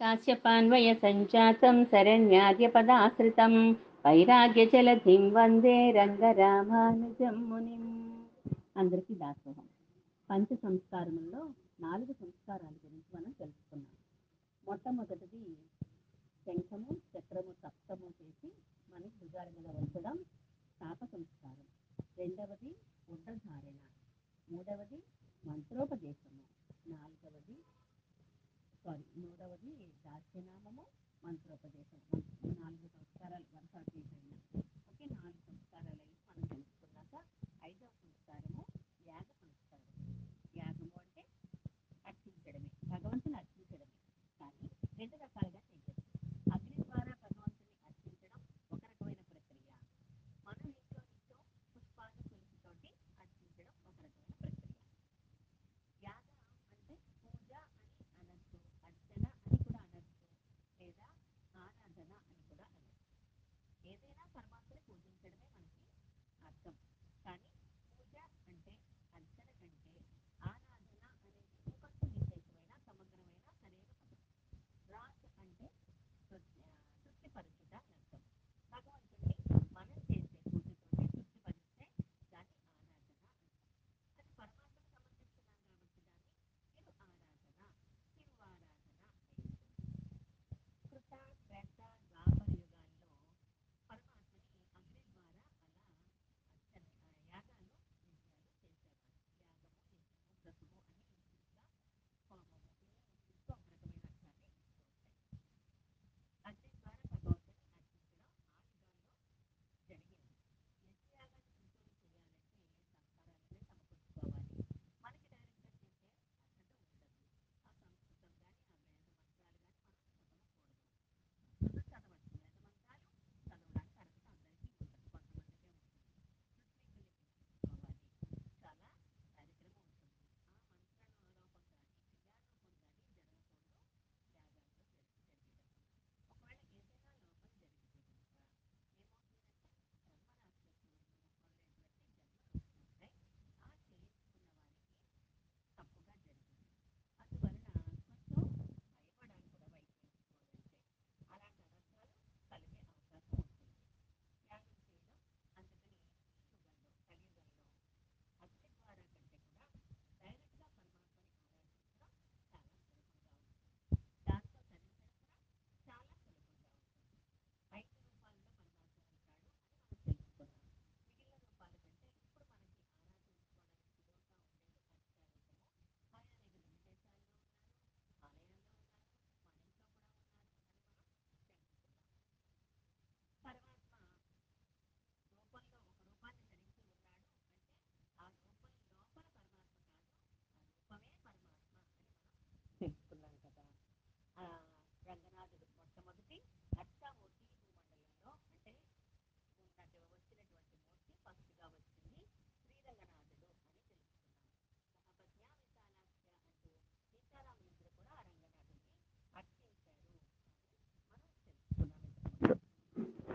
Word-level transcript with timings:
काश्यपान्वयसञ्जातं 0.00 1.76
शरण्याद्यपदाश्रितं 1.84 3.54
వైరాగ్యజలధిం 4.04 5.22
వందే 5.32 5.76
రంగరామానుజం 5.90 7.36
మునిం 7.48 7.84
అందరికీ 8.76 9.14
దాసోహం 9.14 9.66
పంచ 10.28 10.48
సంస్కారముల్లో 10.56 11.42
నాలుగు 11.80 12.12
సంస్కారాల 12.12 12.74
గురించి 12.84 13.08
మనం 13.16 13.32
తెలుసుకున్నాం 13.40 13.96
మొట్టమొదటిది 14.66 15.40
శంఖము 16.46 16.92
చక్రము 17.12 17.54
సప్తము 17.62 18.10
చేసి 18.18 18.50
మనకి 18.88 19.16
భుజాల 19.22 19.48
మీద 19.56 19.76
ఉంచడం 19.76 20.16
తాప 20.78 20.98
సంస్కారం 21.12 21.66
రెండవది 22.18 22.70
ఉడ్డధారణ 23.08 23.76
మూడవది 24.48 25.00
మంత్రోపదేశము 25.44 26.42
నాలుగవది 26.92 27.56
సారీ 28.85 29.03
మూడవది 29.21 29.71
దాస్యనామము 30.05 30.83
మంత్రోపదేశం 31.23 31.99
నాలుగు 32.61 32.87
సంస్కారాలు 32.95 33.47
వరుస 33.53 33.75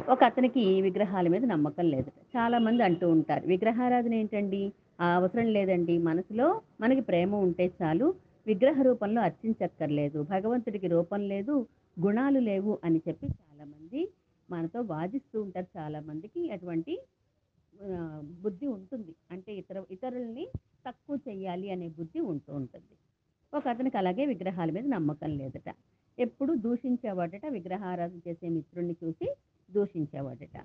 ఒక 0.07 0.25
అతనికి 0.25 0.63
విగ్రహాల 0.81 1.27
మీద 1.29 1.45
నమ్మకం 1.45 1.85
లేదు. 1.85 2.11
చాలా 2.35 2.59
మంది 2.59 2.83
అంటూ 2.83 3.07
ఉంటారు 3.11 3.45
విగ్రహారాధన 3.47 4.15
ఏంటండి? 4.15 4.61
ఆ 5.01 5.07
అవసరం 5.15 5.49
లేదండి. 5.57 5.99
మనసులో 6.09 6.47
మనకి 6.81 7.01
ప్రేమ 7.01 7.33
ఉంటే 7.47 7.67
చాలు. 7.79 8.07
విగ్రహ 8.47 8.83
రూపంలో 8.83 9.21
అర్చించక్కర్లేదు. 9.21 10.19
భగవంతుడికి 10.33 10.87
రూపం 10.87 11.21
లేదు 11.33 11.55
గుణాలు 11.97 12.41
లేవు 12.51 12.79
అని 12.85 13.01
చెప్పి 13.07 13.27
చాలామంది 13.39 14.01
మనతో 14.49 14.81
వాదిస్తూ 14.93 15.37
ఉంటారు. 15.43 15.69
చాలామందికి 15.79 16.43
అటువంటి 16.51 16.95
బుద్ధి 18.45 18.67
ఉంటుంది. 18.77 19.13
అంటే 19.31 19.53
ఇతర 19.55 19.83
ఇతరుల్ని 19.91 20.45
తక్కువ 20.87 21.17
చేయాలి 21.29 21.71
అనే 21.71 21.89
బుద్ధి 21.99 22.21
ఉంటూ 22.33 22.53
ఉంటుంది. 22.55 22.95
ఒక 23.53 23.65
అతనికి 23.69 23.99
అలాగే 23.99 24.27
విగ్రహాల 24.27 24.71
మీద 24.71 24.87
నమ్మకం 24.89 25.31
లేదట. 25.41 25.69
ఎప్పుడు 26.19 26.53
దూషించేవాడట 26.65 27.47
విగ్రహారాధన 27.57 28.21
చేసే 28.29 28.49
మిత్రుడిని 28.49 28.97
చూసి 29.03 29.29
దూషించేవాడట. 29.71 30.57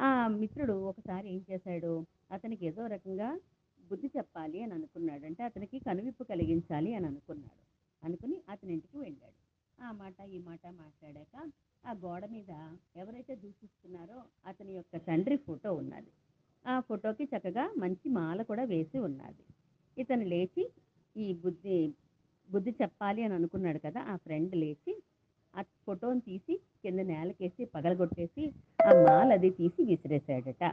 ఆ 0.00 0.28
మిత్రుడు 0.28 0.72
ఒకసారి 0.72 1.28
ఏం 1.34 1.44
చేశాడు 1.50 2.06
అతనికి 2.32 2.66
ఏదో 2.66 2.86
రకంగా 2.86 3.40
బుద్ధి 3.90 4.10
చెప్పాలి 4.16 4.62
అని 4.62 4.74
అనుకున్నాడు. 4.74 5.26
అంటే 5.26 5.42
అతనికి 5.42 5.78
కనువిప్పు 5.78 6.24
కలిగించాలి 6.24 6.94
అని 6.94 7.06
అనుకున్నాడు. 7.06 7.62
అనుకుని 8.04 8.42
అతని 8.48 8.72
ఇంటికి 8.72 8.98
వెళ్ళాడు. 8.98 9.38
ఆ 9.78 9.92
మాట 9.92 10.20
ఈ 10.20 10.38
మాట 10.38 10.60
మాట్లాడాక 10.66 11.50
ఆ 11.86 11.92
గోడ 11.92 12.24
మీద 12.26 12.52
ఎవరైతే 12.96 13.34
దూషిస్తున్నారో 13.34 14.22
అతని 14.46 14.72
యొక్క 14.72 14.96
తండ్రి 14.96 15.36
ఫోటో 15.36 15.72
ఉన్నది. 15.72 16.10
ఆ 16.66 16.80
ఫోటోకి 16.80 17.24
చక్కగా 17.24 17.74
మంచి 17.78 18.08
మాల 18.08 18.42
కూడా 18.42 18.64
వేసి 18.64 18.98
ఉన్నది. 18.98 19.44
ఇతను 19.98 20.24
లేచి 20.24 20.70
ఈ 21.16 21.34
బుద్ధి 21.34 21.94
బుద్ధి 22.50 22.70
చెప్పాలి 22.82 23.22
అని 23.22 23.34
అనుకున్నాడు 23.34 23.78
కదా 23.78 24.00
ఆ 24.00 24.16
ఫ్రెండ్ 24.16 24.56
లేచి 24.56 25.02
ఆ 25.58 25.62
ఫోటోని 25.62 26.20
తీసి 26.20 26.54
కింద 26.82 27.00
నేలకేసి 27.00 27.64
పగలగొట్టేసి 27.64 28.52
ఆ 28.86 28.92
మాల 29.02 29.32
అది 29.32 29.50
తీసి 29.50 29.84
విసిరేశాడట. 29.84 30.64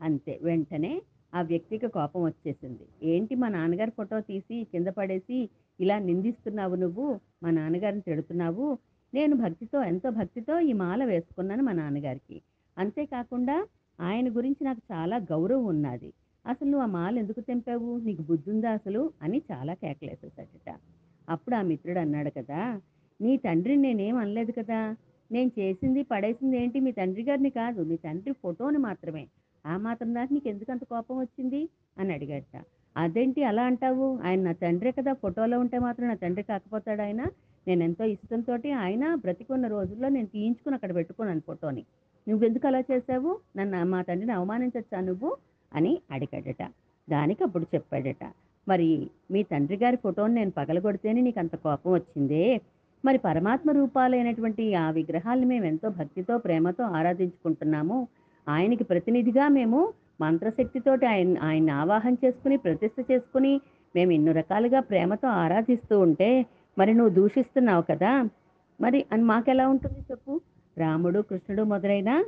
అంతే. 0.00 0.38
వెంటనే 0.42 1.02
ఆ 1.34 1.42
వ్యక్తికి 1.42 1.86
కోపం 1.86 2.22
వచ్చేసింది. 2.22 2.86
ఏంటి 3.02 3.34
మా 3.34 3.48
నాన్నగారి 3.48 3.90
ఫోటో 3.90 4.20
తీసి 4.20 4.64
కింద 4.64 4.86
పడేసి 4.88 5.48
ఇలా 5.80 5.98
నిందిస్తున్నావు 5.98 6.74
నువ్వు? 6.74 7.20
మా 7.42 7.50
నాన్నగారిని 7.50 8.00
తిడుతున్నావు? 8.00 8.78
నేను 9.14 9.36
భక్తితో 9.36 9.82
ఎంతో 9.82 10.10
భక్తితో 10.10 10.60
ఈ 10.60 10.72
మాల 10.72 11.04
వేసుకున్నాను 11.04 11.62
మా 11.62 11.72
నాన్నగారికి. 11.72 12.42
అంతేకాకుండా 12.78 13.66
ఆయన 14.00 14.36
గురించి 14.36 14.64
నాకు 14.64 14.80
చాలా 14.92 15.16
గౌరవం 15.16 15.64
ఉన్నది. 15.64 16.12
అసలు 16.46 16.68
నువ్వు 16.68 16.82
ఆ 16.82 16.90
మాల 16.90 17.18
ఎందుకు 17.18 17.40
తెంపావు? 17.40 17.98
నీకు 17.98 18.22
బుద్ధి 18.22 18.50
ఉందా 18.50 18.70
అసలు? 18.70 19.12
అని 19.22 19.42
చాలా 19.52 19.74
కేకలేసేసాడట 19.74 20.70
అప్పుడు 21.28 21.54
ఆ 21.54 21.62
మిత్రుడు 21.62 21.98
అన్నాడు 21.98 22.30
కదా 22.30 22.80
నీ 23.20 23.36
తండ్రిని 23.36 23.82
నేనేం 23.82 24.16
అనలేదు 24.16 24.52
కదా? 24.52 24.96
నేను 25.32 25.50
చేసింది 25.58 26.02
పడేసింది 26.02 26.62
ఏంటి? 26.62 26.80
మీ 26.80 26.92
తండ్రి 26.92 27.22
గారిని 27.22 27.50
కాదు 27.50 27.82
మీ 27.82 27.96
తండ్రి 27.96 28.32
ఫోటోని 28.32 28.78
మాత్రమే. 28.78 29.26
ఆ 29.66 29.76
మాత్రం 29.76 30.14
దాకా 30.14 30.28
నీకు 30.32 30.48
ఎందుకు 30.48 30.72
అంత 30.72 30.84
కోపం 30.84 31.18
వచ్చింది? 31.18 31.68
అని 31.98 32.14
అడిగాట 32.14 32.64
అదేంటి 32.96 33.44
అలా 33.44 33.62
అంటావు? 33.62 34.18
ఆయన 34.24 34.40
నా 34.40 34.52
తండ్రే 34.52 34.90
కదా 34.92 35.12
ఫోటోలో 35.12 35.60
ఉంటే 35.60 35.78
మాత్రం 35.78 36.08
నా 36.08 36.14
తండ్రి 36.14 36.42
కాకపోతాడు 36.42 37.02
ఆయన. 37.02 37.26
నేను 37.66 37.84
ఎంతో 37.84 38.04
ఇష్టంతో 38.04 38.58
ఆయన 38.76 39.14
బ్రతికున్న 39.14 39.66
రోజుల్లో 39.66 40.08
నేను 40.08 40.26
తీయించుకుని 40.26 40.74
అక్కడ 40.74 40.94
పెట్టుకున్నాను 40.94 41.40
ఫోటోని. 41.40 41.84
నువ్వెందుకు 42.28 42.66
అలా 42.66 42.80
చేసావు 42.80 43.40
నన్ను 43.56 43.84
మా 43.84 44.02
తండ్రిని 44.02 44.32
అవమానించచ్చా 44.32 45.00
నువ్వు? 45.00 45.36
అని 45.74 45.98
అడిగాడట. 46.10 46.62
దానికి 47.10 47.44
అప్పుడు 47.44 47.66
చెప్పాడట. 47.74 48.24
మరి 48.68 49.10
మీ 49.30 49.42
తండ్రి 49.42 49.76
గారి 49.76 49.96
ఫోటోని 49.96 50.34
నేను 50.34 50.50
పగలగొడితేనే 50.50 51.20
నీకు 51.20 51.38
అంత 51.38 51.56
కోపం 51.56 51.92
వచ్చిందే? 51.92 52.60
మరి 53.04 53.18
పరమాత్మ 53.18 53.70
రూపాలైనటువంటి 53.70 54.74
ఆ 54.74 54.90
విగ్రహాలను 54.90 55.46
మేము 55.46 55.64
ఎంతో 55.64 55.88
భక్తితో 55.88 56.38
ప్రేమతో 56.38 56.84
ఆరాధించుకుంటున్నాము. 56.84 58.08
ఆయనకి 58.48 58.84
ప్రతినిధిగా 58.84 59.48
మేము 59.48 59.92
మంత్రశక్తితోటి 60.20 61.06
ఆయన 61.06 61.38
ఆయన్ని 61.38 61.72
ఆవాహన 61.72 62.14
చేసుకుని 62.24 62.56
ప్రతిష్ట 62.56 63.12
చేసుకుని 63.12 63.60
మేము 63.96 64.12
ఎన్నో 64.12 64.32
రకాలుగా 64.32 64.80
ప్రేమతో 64.80 65.28
ఆరాధిస్తూ 65.28 66.00
ఉంటే 66.00 66.46
మరి 66.78 66.94
నువ్వు 66.94 67.14
దూషిస్తున్నావు 67.14 67.82
కదా. 67.82 68.28
మరి 68.80 69.04
అని 69.12 69.22
మాకెలా 69.22 69.68
ఉంటుంది 69.68 70.00
చెప్పు? 70.10 70.40
రాముడు 70.78 71.20
కృష్ణుడు 71.20 71.62
మొదలైన 71.62 72.24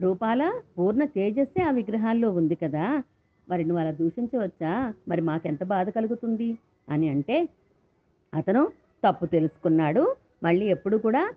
రూపాల 0.00 0.60
పూర్ణ 0.78 1.04
తేజస్సే 1.04 1.62
ఆ 1.62 1.70
విగ్రహాల్లో 1.70 2.30
ఉంది 2.30 2.54
కదా. 2.54 3.02
మరి 3.48 3.64
నువ్వు 3.64 3.80
అలా 3.80 3.90
దూషించవచ్చా? 3.90 4.94
మరి 5.08 5.20
మాకెంత 5.20 5.64
బాధ 5.64 5.88
కలుగుతుంది? 5.88 6.58
అని 6.88 7.08
అంటే 7.08 7.48
అతను 8.34 8.68
తప్పు 9.06 9.26
తెలుసుకున్నాడు. 9.26 10.14
మళ్ళీ 10.44 10.66
ఎప్పుడు 10.66 10.96
కూడా 10.96 11.32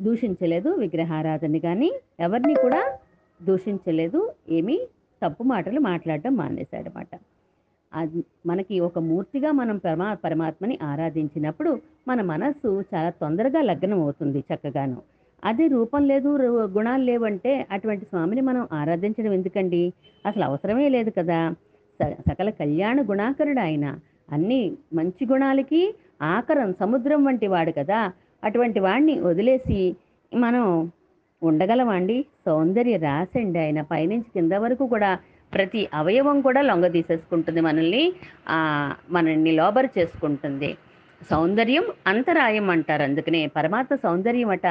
దూషించలేదు 0.00 0.68
విగ్రహారాధని 0.68 1.60
కానీ 1.60 1.92
ఎవరిని 2.20 2.54
కూడా 2.54 2.98
దూషించలేదు. 3.42 4.32
ఏమీ 4.48 4.80
తప్పు 5.26 5.42
మాటలు 5.42 5.80
మాట్లాడటం 5.80 6.36
మానేశాడనమాట 6.36 7.08
అది 7.94 8.24
మనకి 8.46 8.80
ఒక 8.80 8.98
మూర్తిగా 8.98 9.52
మనం 9.52 9.76
పరమా 9.76 10.14
పరమాత్మని 10.14 10.78
ఆరాధించినప్పుడు 10.82 11.80
మన 12.08 12.22
మనస్సు 12.22 12.84
చాలా 12.94 13.10
తొందరగా 13.10 13.62
లగ్నం 13.62 14.02
అవుతుంది 14.02 14.44
చక్కగాను. 14.54 14.96
అదే 15.44 15.66
రూపం 15.66 16.04
లేదు 16.04 16.36
రు- 16.36 16.76
గుణాలు 16.76 17.02
లేవంటే 17.02 17.66
అటువంటి 17.70 18.04
స్వామిని 18.04 18.40
మనం 18.40 18.68
ఆరాధించడం 18.72 19.32
ఎందుకండి? 19.32 19.92
అసలు 20.26 20.44
అవసరమే 20.44 20.88
లేదు 20.88 21.12
కదా. 21.18 21.54
స- 22.02 22.32
సకల 22.32 22.50
కళ్యాణ 22.50 23.02
గుణాకరుడు 23.02 23.60
ఆయన. 23.60 23.98
అన్ని 24.32 24.72
మంచి 24.94 25.26
గుణాలకి 25.26 25.94
ఆకరం 26.32 26.70
సముద్రం 26.80 27.20
వంటి 27.24 27.46
వాడు 27.46 27.72
కదా 27.78 28.00
అటువంటి 28.44 28.80
వాడిని 28.80 29.14
వదిలేసి 29.20 29.80
మనం 30.32 30.64
ఉండగలమండి 31.42 32.16
సౌందర్య 32.46 32.96
రాసండి 32.96 33.58
ఆయన 33.58 33.80
పైనుంచి 33.92 34.30
కింద 34.34 34.52
వరకు 34.64 34.84
కూడా 34.86 35.10
ప్రతి 35.52 35.82
అవయవం 35.94 36.40
కూడా 36.40 36.60
లొంగ 36.60 36.86
తీసేసుకుంటుంది 36.96 37.60
మనల్ని 37.60 38.04
మనల్ని 39.10 39.52
లోబర్ 39.52 39.88
చేసుకుంటుంది. 39.98 40.70
సౌందర్యం 41.20 41.84
అంతరాయం 42.06 42.66
అంటారు. 42.70 43.02
అందుకనే 43.02 43.40
పరమాత్మ 43.56 43.94
సౌందర్యం 44.04 44.50
అట 44.56 44.66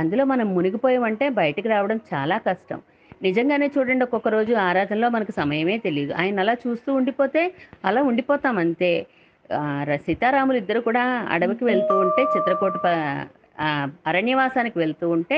అందులో 0.00 0.24
మనం 0.24 0.46
మునిగిపోయామంటే 0.54 1.26
బయటికి 1.40 1.68
రావడం 1.68 1.98
చాలా 2.14 2.36
కష్టం. 2.48 2.78
నిజంగానే 3.22 3.66
చూడండి 3.74 4.04
ఒక్కొక్క 4.04 4.28
రోజు 4.28 4.52
ఆరాధనలో 4.68 5.08
మనకు 5.08 5.32
సమయమే 5.32 5.76
తెలియదు 5.78 6.12
ఆయన 6.22 6.42
అలా 6.44 6.54
చూస్తూ 6.64 6.90
ఉండిపోతే 6.94 7.42
అలా 7.84 8.00
ఉండిపోతాం 8.02 8.56
అంతే. 8.58 8.90
సీతారాములు 10.06 10.56
ఇద్దరు 10.56 10.80
కూడా 10.80 11.02
అడవికి 11.30 11.64
వెళ్తూ 11.64 11.94
ఉంటే 11.98 12.22
చిత్రకూట 12.22 12.86
అరణ్యవాసానికి 14.08 14.78
వెళ్తూ 14.78 15.06
ఉంటే 15.08 15.36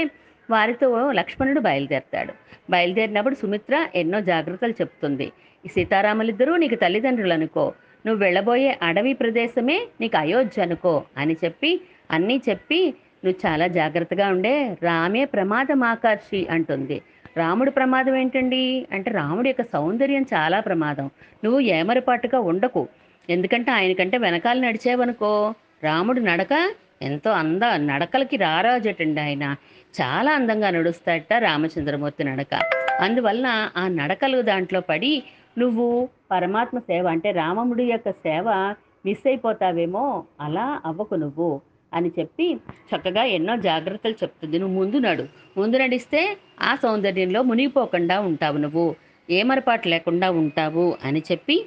వారితో 0.50 0.88
లక్ష్మణుడు 1.12 1.60
బయలుదేరతాడు. 1.60 2.32
బయలుదేరినప్పుడు 2.70 3.34
సుమిత్ర 3.34 3.88
ఎన్నో 3.94 4.20
జాగ్రత్తలు 4.20 4.74
చెప్తుంది. 4.80 5.26
సీతారాములిద్దరూ 5.64 6.56
నీకు 6.56 6.74
తల్లిదండ్రులు 6.74 7.32
అనుకో 7.32 7.64
నువ్వు 8.06 8.20
వెళ్ళబోయే 8.24 8.78
అడవి 8.82 9.12
ప్రదేశమే 9.12 9.78
నీకు 10.00 10.16
అయోధ్య 10.16 10.62
అనుకో 10.62 11.04
అని 11.18 11.36
చెప్పి 11.44 11.70
అన్నీ 12.10 12.42
చెప్పి 12.48 12.80
నువ్వు 13.24 13.38
చాలా 13.46 13.66
జాగ్రత్తగా 13.66 14.28
ఉండే 14.28 14.76
రామే 14.82 15.24
ప్రమాదమాకర్షి 15.24 16.46
అంటుంది. 16.50 17.02
రాముడు 17.36 17.70
ప్రమాదం 17.70 18.14
ఏంటండి? 18.14 18.86
అంటే 18.92 19.10
రాముడి 19.10 19.48
యొక్క 19.48 19.62
సౌందర్యం 19.72 20.24
చాలా 20.34 20.60
ప్రమాదం. 20.60 21.10
నువ్వు 21.44 21.60
ఏమరపాటుగా 21.78 22.38
ఉండకు. 22.40 22.82
ఎందుకంటే 23.30 23.70
ఆయనకంటే 23.70 24.18
వెనకాల 24.18 24.60
నడిచేవనుకో 24.60 25.54
రాముడు 25.82 26.20
నడక 26.20 26.74
ఎంతో 27.02 27.30
అంద 27.30 27.62
నడకలకి 27.76 28.36
రారాజటండి 28.36 29.20
ఆయన. 29.20 29.56
చాలా 30.00 30.32
అందంగా 30.32 30.70
నడుస్తాట 30.70 31.32
రామచంద్రమూర్తి 31.38 32.24
నడక. 32.24 32.54
అందువలన 33.00 33.70
ఆ 33.76 33.88
నడకలు 33.88 34.42
దాంట్లో 34.42 34.80
పడి 34.80 35.22
నువ్వు 35.58 36.08
పరమాత్మ 36.30 36.78
సేవ 36.78 37.08
అంటే 37.08 37.30
రామముడి 37.30 37.84
యొక్క 37.84 38.10
సేవ 38.10 38.74
మిస్ 39.06 39.28
అయిపోతావేమో 39.28 40.24
అలా 40.40 40.80
అవ్వకు 40.84 41.14
నువ్వు 41.14 41.60
అని 41.94 42.10
చెప్పి 42.18 42.54
చక్కగా 42.96 43.22
ఎన్నో 43.22 43.56
జాగ్రత్తలు 43.56 44.12
చెప్తుంది. 44.12 44.58
నువ్వు 44.58 44.76
ముందు 44.76 44.96
నడు. 44.96 45.24
ముందు 45.56 45.76
నడిస్తే 45.76 46.36
ఆ 46.62 46.74
సౌందర్యంలో 46.74 47.42
మునిగిపోకుండా 47.42 48.20
ఉంటావు 48.20 48.56
నువ్వు. 48.56 48.94
ఏమరపాటు 49.30 49.88
లేకుండా 49.88 50.30
ఉంటావు 50.30 50.96
అని 51.04 51.22
చెప్పి 51.32 51.66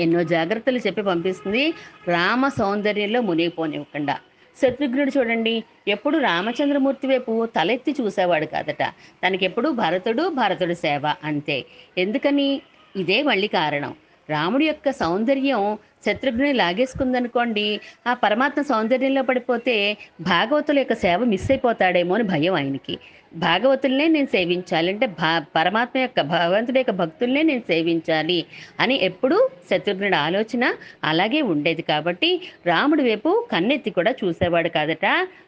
ఎన్నో 0.00 0.22
జాగ్రత్తలు 0.22 0.78
చెప్పి 0.78 1.02
పంపిస్తుంది. 1.02 1.74
రామ 2.08 2.48
సౌందర్యంలో 2.48 3.20
మునిగిపోనివ్వకుండా. 3.20 4.18
శత్రుఘ్నుడు 4.62 5.18
చూడండి 5.18 5.64
ఎప్పుడు 5.88 6.18
రామచంద్రమూర్తి 6.18 7.06
వైపు 7.06 7.46
తలెత్తి 7.46 7.94
చూసేవాడు 8.00 8.46
కాదట. 8.46 8.82
తనకెప్పుడు 9.26 9.68
భరతుడు 9.68 10.28
భరతుడు 10.28 10.74
సేవ 10.74 11.14
అంతే. 11.24 11.64
ఎందుకని? 11.98 12.62
ఇదే 12.96 13.22
మళ్ళీ 13.22 13.46
కారణం. 13.46 13.94
రాముడి 14.30 14.66
యొక్క 14.66 14.90
సౌందర్యం 14.92 15.62
శత్రుఘ్నుని 16.06 16.52
లాగేసుకుందనుకోండి 16.52 17.80
ఆ 18.06 18.14
పరమాత్మ 18.14 18.62
సౌందర్యంలో 18.62 19.22
పడిపోతే 19.22 19.76
భాగవతుల 20.20 20.78
యొక్క 20.78 20.94
సేవ 20.94 21.24
మిస్ 21.24 21.50
అయిపోతాడేమో 21.50 22.14
అని 22.14 22.24
భయం 22.24 22.54
ఆయనకి. 22.54 22.94
భాగవతుల్నే 23.34 24.06
నేను 24.08 24.26
సేవించాలి 24.26 24.88
అంటే 24.92 25.06
భా 25.06 25.30
పరమాత్మ 25.56 25.98
యొక్క 25.98 26.20
భగవంతుడి 26.20 26.78
యొక్క 26.78 26.90
భక్తుల్నే 26.90 27.42
నేను 27.42 27.60
సేవించాలి 27.60 28.38
అని 28.80 28.94
ఎప్పుడూ 29.00 29.38
శత్రుఘ్నుడి 29.70 30.16
ఆలోచన 30.16 30.64
అలాగే 31.04 31.40
ఉండేది 31.42 31.82
కాబట్టి 31.82 32.30
రాముడి 32.66 33.02
వైపు 33.02 33.48
కన్నెత్తి 33.52 33.90
కూడా 33.90 34.14
చూసేవాడు 34.24 34.68
కాదట 34.68 35.06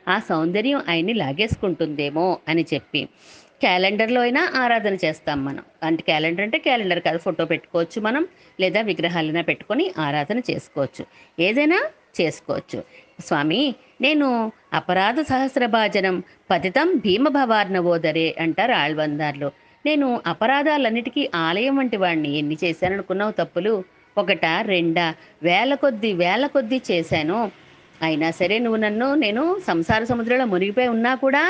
ఆ 0.09 0.19
సౌందర్యం 0.19 0.83
ఆయన్ని 0.88 1.14
లాగేసుకుంటుందేమో 1.14 2.38
అని 2.49 2.66
చెప్పి. 2.75 3.02
క్యాలెండర్లో 3.61 4.21
అయినా 4.21 4.52
ఆరాధన 4.55 4.95
చేస్తాం 5.05 5.45
మనం. 5.45 5.64
అంటే 5.83 6.02
క్యాలెండర్ 6.02 6.45
అంటే 6.45 6.59
క్యాలెండర్ 6.59 7.00
కాదు 7.00 7.19
ఫోటో 7.19 7.45
పెట్టుకోవచ్చు 7.45 8.00
మనం 8.00 8.29
లేదా 8.61 8.81
విగ్రహాలైనా 8.81 9.43
పెట్టుకొని 9.43 9.93
ఆరాధన 9.99 10.38
చేసుకోవచ్చు. 10.50 11.05
ఏదైనా 11.38 11.81
చేసుకోవచ్చు. 12.21 12.83
స్వామి 13.21 13.75
నేను 14.00 14.52
అపరాధ 14.73 15.21
సహస్రభాజనం 15.21 16.23
పతితం 16.50 16.88
భీమభవార్ణవోదరే 16.97 18.37
అంటారు 18.40 18.73
ఆళ్వందార్లు. 18.73 19.50
నేను 19.87 20.21
అపరాధాలన్నిటికీ 20.26 21.31
ఆలయం 21.35 21.76
వంటి 21.76 21.97
వాడిని 21.97 22.38
ఎన్ని 22.38 22.57
చేశాననుకున్నావు 22.64 23.31
తప్పులు? 23.31 23.85
ఒకట 24.19 24.47
రెండా 24.62 25.14
వేల 25.43 25.75
కొద్ది 25.75 26.12
వేల 26.12 26.47
కొద్ది 26.47 26.83
చేశాను. 26.90 27.50
అయినా 28.02 28.31
సరే 28.31 28.59
నువ్వు 28.59 28.81
నన్ను 28.81 29.14
నేను 29.14 29.61
సంసార 29.67 30.05
సముద్రంలో 30.05 30.47
మునిగిపోయి 30.47 30.88
ఉన్నా 30.88 31.14
కూడా 31.14 31.43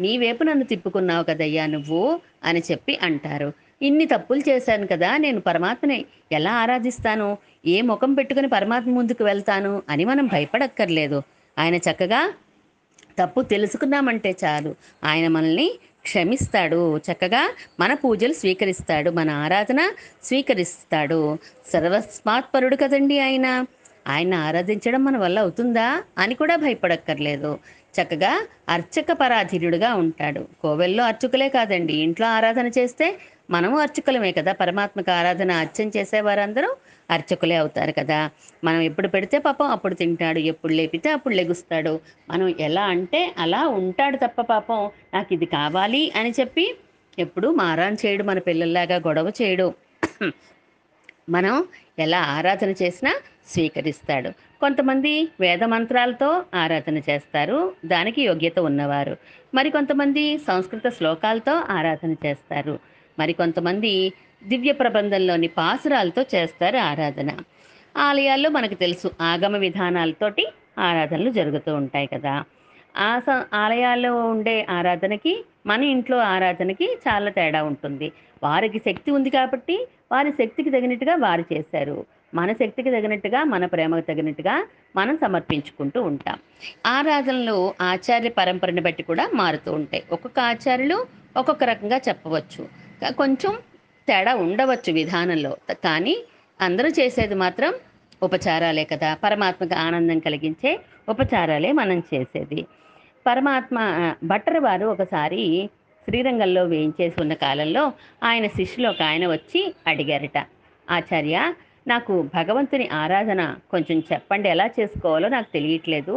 నీ 0.00 0.18
వేపు 0.18 0.42
నన్ను 0.42 0.64
తిప్పుకున్నావు 0.64 1.24
కదయ్యా 1.24 1.66
నువ్వు 1.66 2.20
అని 2.44 2.62
చెప్పి 2.70 2.98
అంటారు. 3.02 3.52
ఇన్ని 3.82 4.04
తప్పులు 4.04 4.42
చేశాను 4.48 4.86
కదా 4.86 5.16
నేను 5.16 5.40
పరమాత్మని 5.40 6.04
ఎలా 6.32 6.52
ఆరాధిస్తాను? 6.52 7.38
ఏ 7.66 7.80
ముఖం 7.80 8.14
పెట్టుకుని 8.14 8.48
పరమాత్మ 8.48 8.90
ముందుకు 8.90 9.24
వెళ్తాను 9.24 9.82
అని 9.88 10.04
మనం 10.04 10.26
భయపడక్కర్లేదు. 10.26 11.22
ఆయన 11.58 11.74
చక్కగా 11.74 12.34
తప్పు 13.18 13.40
తెలుసుకున్నామంటే 13.40 14.36
చాలు. 14.44 14.74
ఆయన 15.04 15.28
మనల్ని 15.28 15.78
క్షమిస్తాడు. 16.02 16.98
చక్కగా 16.98 17.54
మన 17.80 17.94
పూజలు 17.94 18.32
స్వీకరిస్తాడు. 18.32 19.10
మన 19.10 19.30
ఆరాధన 19.30 19.92
స్వీకరిస్తాడు. 20.24 21.38
సర్వస్మాత్పరుడు 21.72 22.76
కదండి 22.76 23.18
ఆయన. 23.18 23.66
ఆయన 24.08 24.34
ఆరాధించడం 24.34 25.04
మన 25.04 25.16
వల్ల 25.16 25.38
అవుతుందా 25.38 26.02
అని 26.18 26.34
కూడా 26.34 26.56
భయపడక్కర్లేదు. 26.56 27.58
చక్కగా 27.94 28.46
అర్చక 28.68 29.06
పరాధీనుడుగా 29.12 29.94
ఉంటాడు. 29.94 30.48
కోవెల్లో 30.62 31.04
అర్చకులే 31.04 31.48
కాదండి. 31.48 31.92
ఇంట్లో 31.92 32.26
ఆరాధన 32.26 32.66
చేస్తే 32.66 33.18
మనము 33.50 33.78
అర్చకులమే 33.78 34.32
కదా. 34.32 34.52
పరమాత్మక 34.52 35.10
ఆరాధన 35.10 35.50
అర్చన 35.50 35.90
చేసేవారందరూ 35.96 36.76
అర్చకులే 37.10 37.56
అవుతారు 37.56 37.92
కదా. 37.92 38.30
మనం 38.64 38.80
ఎప్పుడు 38.80 39.08
పెడితే 39.08 39.38
పాపం 39.38 39.66
అప్పుడు 39.66 39.94
తింటాడు. 39.94 40.38
ఎప్పుడు 40.38 40.72
లేపితే 40.72 41.10
అప్పుడు 41.10 41.34
లెగుస్తాడు. 41.34 42.00
మనం 42.30 42.54
ఎలా 42.60 42.82
అంటే 42.82 43.34
అలా 43.38 43.66
ఉంటాడు 43.66 44.16
తప్ప 44.16 44.40
పాపం. 44.40 44.90
నాకు 45.14 45.34
ఇది 45.34 45.46
కావాలి 45.46 46.12
అని 46.16 46.30
చెప్పి 46.30 46.76
ఎప్పుడు 47.18 47.48
మారాన్ 47.48 47.96
చేయడు. 48.06 48.22
మన 48.22 48.38
పిల్లల్లాగా 48.38 48.96
గొడవ 48.96 49.32
చేయడు. 49.42 49.74
మనం 51.30 51.64
ఎలా 51.98 52.20
ఆరాధన 52.20 52.70
చేసినా 52.82 53.14
స్వీకరిస్తాడు. 53.48 54.49
కొంతమంది 54.60 55.12
వేద 55.40 55.64
మంత్రాలతో 55.64 56.28
ఆరాధన 56.54 56.98
చేస్తారు 56.98 57.58
దానికి 57.84 58.22
యోగ్యత 58.22 58.58
ఉన్నవారు. 58.60 59.14
మరి 59.54 59.70
కొంతమంది 59.70 60.38
సంస్కృత 60.38 60.88
శ్లోకాలతో 60.88 61.54
ఆరాధన 61.70 62.12
చేస్తారు. 62.26 62.74
మరి 63.18 63.32
కొంతమంది 63.32 63.92
దివ్య 64.44 64.72
ప్రబంధంలోని 64.72 65.48
పాసురాలతో 65.48 66.24
చేస్తారు 66.34 66.76
ఆరాధన. 66.90 67.30
ఆలయాల్లో 67.96 68.50
మనకు 68.50 68.74
తెలుసు 68.74 69.10
ఆగమ 69.20 69.56
విధానాలతోటి 69.56 70.44
ఆరాధనలు 70.78 71.30
జరుగుతూ 71.30 71.74
ఉంటాయి 71.74 72.06
కదా. 72.06 72.34
ఆ 72.98 73.18
స 73.18 73.30
ఆలయాల్లో 73.54 74.12
ఉండే 74.30 74.66
ఆరాధనకి 74.70 75.32
మన 75.66 75.82
ఇంట్లో 75.84 76.18
ఆరాధనకి 76.34 76.98
చాలా 77.08 77.30
తేడా 77.30 77.64
ఉంటుంది. 77.64 78.08
వారికి 78.42 78.78
శక్తి 78.78 79.10
ఉంది 79.10 79.30
కాబట్టి 79.30 79.76
వారి 80.12 80.30
శక్తికి 80.30 80.70
తగినట్టుగా 80.70 81.14
వారు 81.16 81.44
చేశారు. 81.52 81.98
మన 82.34 82.52
శక్తికి 82.52 82.90
తగినట్టుగా 82.90 83.44
మన 83.44 83.66
ప్రేమకు 83.66 84.00
తగినట్టుగా 84.00 84.54
మనం 84.96 85.16
సమర్పించుకుంటూ 85.16 86.02
ఉంటాం. 86.02 86.38
ఆ 86.86 86.92
ఆరాధనలు 86.92 87.56
ఆచార్య 87.82 88.28
పరంపరని 88.28 88.80
బట్టి 88.80 89.02
కూడా 89.02 89.30
మారుతూ 89.34 89.72
ఉంటాయి. 89.72 90.02
ఒక్కొక్క 90.12 90.40
ఆచార్యులు 90.40 90.98
ఒక్కొక్క 91.36 91.64
రకంగా 91.64 92.00
చెప్పవచ్చు. 92.08 92.62
కొంచెం 93.12 93.52
తేడా 94.08 94.34
ఉండవచ్చు 94.36 94.92
విధానంలో. 94.92 95.56
కానీ 95.84 96.14
అందరూ 96.60 96.88
చేసేది 96.88 97.34
మాత్రం 97.34 97.72
ఉపచారాలే 98.22 98.84
కదా. 98.84 99.16
పరమాత్మకు 99.24 99.74
ఆనందం 99.78 100.18
కలిగించే 100.18 100.70
ఉపచారాలే 101.08 101.72
మనం 101.72 102.02
చేసేది. 102.14 102.60
పరమాత్మ 103.26 103.78
ఆ, 103.78 104.14
భట్టర్ 104.24 104.60
వారు 104.60 104.86
ఒకసారి 104.86 105.42
శ్రీరంగంలో 106.06 106.64
వేయించేసి 106.64 107.20
ఉన్న 107.20 107.34
కాలంలో 107.34 107.82
ఆయన 108.24 108.46
శిష్యులు 108.46 108.88
ఒక 108.88 109.02
ఆయన 109.02 109.26
వచ్చి 109.26 109.74
అడిగారట 109.86 110.38
ఆచార్య 110.88 111.36
నాకు 111.90 112.14
భగవంతుని 112.34 112.86
ఆరాధన 113.02 113.42
కొంచెం 113.70 113.98
చెప్పండి 114.12 114.48
ఎలా 114.54 114.66
చేసుకోవాలో 114.78 115.28
నాకు 115.34 115.48
తెలియట్లేదు. 115.54 116.16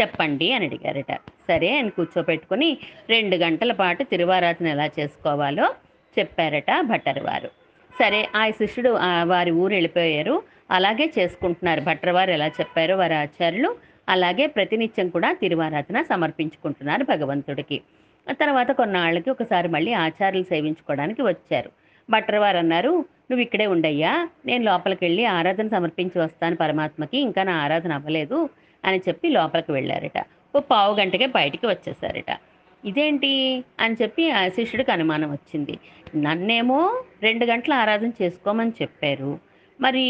చెప్పండి 0.00 0.46
అని 0.52 0.66
అడిగారట. 0.66 1.12
సరే 1.48 1.70
అని 1.78 1.90
కూర్చోపెట్టుకుని 1.96 2.68
రెండు 3.10 3.36
గంటల 3.44 3.72
పాటు 3.80 4.02
తిరువారాధన 4.12 4.66
ఎలా 4.76 4.86
చేసుకోవాలో 4.98 5.66
చెప్పారట 6.18 6.70
భట్టర్ 6.80 7.22
వారు. 7.26 7.50
సరే 8.00 8.20
ఆ 8.36 8.42
శిష్యుడు 8.50 8.90
వారి 9.32 9.50
ఊరు 9.62 9.72
వెళ్ళిపోయారు. 9.72 10.36
అలాగే 10.70 11.06
చేసుకుంటున్నారు. 11.18 11.80
భట్టర్ 11.88 12.14
వారు 12.18 12.30
ఎలా 12.38 12.48
చెప్పారో 12.60 12.94
వారి 13.02 13.16
ఆచార్యులు 13.24 13.70
అలాగే 14.08 14.46
ప్రతినిత్యం 14.56 15.08
కూడా 15.08 15.28
తిరువారాధన 15.42 15.98
సమర్పించుకుంటున్నారు 16.02 17.04
భగవంతుడికి. 17.04 17.78
తర్వాత 18.40 18.70
కొన్నాళ్ళకి 18.80 19.28
ఒకసారి 19.30 19.68
మళ్ళీ 19.68 19.92
ఆచార్యులు 20.06 20.44
సేవించుకోవడానికి 20.44 21.22
వచ్చారు. 21.22 21.70
బట్టర్వారు 22.10 22.56
అన్నారు 22.56 22.90
నువ్వు 23.30 23.40
ఇక్కడే 23.40 23.66
ఉండయ్యా 23.66 24.28
నేను 24.46 24.64
లోపలికి 24.64 25.04
వెళ్ళి 25.04 25.24
ఆరాధన 25.24 25.68
సమర్పించి 25.68 26.20
వస్తాను 26.20 26.56
పరమాత్మకి 26.56 27.18
ఇంకా 27.18 27.42
నా 27.42 27.52
ఆరాధన 27.52 27.92
అవ్వలేదు 27.92 28.48
అని 28.84 29.00
చెప్పి 29.08 29.28
లోపలికి 29.28 29.72
వెళ్ళారట. 29.72 30.24
ఓ 30.56 30.60
పావు 30.60 31.00
గంటకే 31.00 31.26
బయటికి 31.26 31.66
వచ్చేసారట. 31.66 32.36
ఇదేంటి? 32.84 33.64
అని 33.80 33.96
చెప్పి 34.02 34.30
ఆ 34.30 34.48
శిష్యుడికి 34.48 34.92
అనుమానం 34.92 35.30
వచ్చింది. 35.30 35.78
నన్నేమో 36.16 37.02
రెండు 37.22 37.44
గంటల 37.44 37.72
ఆరాధన 37.72 38.10
చేసుకోమని 38.22 38.72
చెప్పారు. 38.82 39.38
మరి 39.80 40.04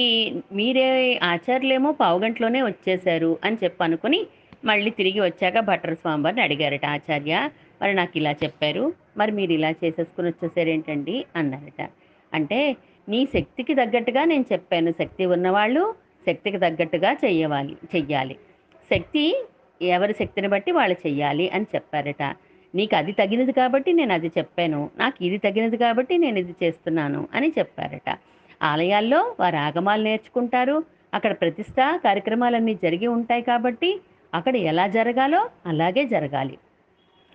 మీరే 0.52 1.20
ఆచార్యులేమో 1.22 1.92
పావు 1.92 2.18
గంటలోనే 2.20 2.62
వచ్చేశారు 2.62 3.38
అని 3.44 3.56
చెప్పి 3.64 3.84
అనుకుని 3.84 4.26
మళ్ళీ 4.64 4.90
తిరిగి 4.90 5.20
వచ్చాక 5.20 5.58
భట్టర్ 5.58 5.94
స్వామివారిని 5.94 6.42
అడిగారట 6.42 6.86
ఆచార్య 6.86 7.50
మరి 7.82 7.94
నాకు 7.94 8.16
ఇలా 8.16 8.32
చెప్పారు 8.32 8.92
మరి 9.16 9.32
మీరు 9.32 9.52
ఇలా 9.52 9.70
చేసేసుకుని 9.70 10.28
వచ్చేసారేంటండి? 10.28 11.24
అన్నారట. 11.36 11.88
అంటే 12.34 12.76
నీ 13.08 13.28
శక్తికి 13.32 13.74
తగ్గట్టుగా 13.74 14.24
నేను 14.24 14.44
చెప్పాను. 14.52 14.90
శక్తి 14.90 15.26
ఉన్నవాళ్ళు 15.26 15.94
శక్తికి 16.26 16.58
తగ్గట్టుగా 16.58 17.12
చెయ్యవాలి 17.12 17.76
చెయ్యాలి. 17.96 18.36
శక్తి 18.94 19.46
ఎవరి 19.82 20.12
శక్తిని 20.12 20.48
బట్టి 20.48 20.72
వాళ్ళు 20.72 20.96
చెయ్యాలి 21.06 21.50
అని 21.50 21.66
చెప్పారట. 21.74 22.36
నీకు 22.74 22.96
అది 22.96 23.12
తగినది 23.12 23.52
కాబట్టి 23.52 23.92
నేను 23.92 24.14
అది 24.14 24.26
చెప్పాను. 24.26 24.90
నాకు 24.98 25.24
ఇది 25.24 25.38
తగినది 25.38 25.76
కాబట్టి 25.76 26.18
నేను 26.18 26.38
ఇది 26.38 26.54
చేస్తున్నాను 26.62 27.28
అని 27.34 27.52
చెప్పారట. 27.58 28.18
ఆలయాల్లో 28.62 29.36
వారు 29.40 29.56
ఆగమాలు 29.56 30.02
నేర్చుకుంటారు. 30.02 30.84
అక్కడ 31.14 31.32
ప్రతిష్ట 31.32 31.76
కార్యక్రమాలన్నీ 31.80 32.74
జరిగి 32.74 33.06
ఉంటాయి 33.06 33.42
కాబట్టి 33.42 34.00
అక్కడ 34.34 34.56
ఎలా 34.56 34.86
జరగాలో 34.86 35.50
అలాగే 35.66 36.04
జరగాలి. 36.04 36.58